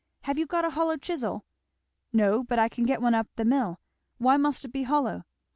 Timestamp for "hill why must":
3.45-4.65